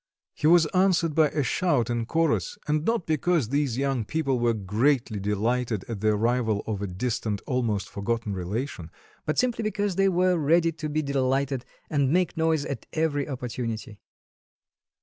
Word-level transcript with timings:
He 0.33 0.47
was 0.47 0.65
answered 0.73 1.13
by 1.13 1.27
a 1.29 1.43
shout 1.43 1.87
in 1.87 2.07
chorus 2.07 2.57
and 2.67 2.83
not 2.85 3.05
because 3.05 3.49
these 3.49 3.77
young 3.77 4.03
people 4.03 4.39
were 4.39 4.55
greatly 4.55 5.19
delighted 5.19 5.85
at 5.87 6.01
the 6.01 6.07
arrival 6.07 6.63
of 6.65 6.81
a 6.81 6.87
distant, 6.87 7.39
almost 7.45 7.87
forgotten 7.87 8.33
relation, 8.33 8.89
but 9.27 9.37
simply 9.37 9.61
because 9.61 9.97
they 9.97 10.09
were 10.09 10.39
ready 10.39 10.71
to 10.71 10.89
be 10.89 11.03
delighted 11.03 11.65
and 11.87 12.11
make 12.11 12.35
noise 12.35 12.65
at 12.65 12.87
every 12.93 13.29
opportunity. 13.29 13.99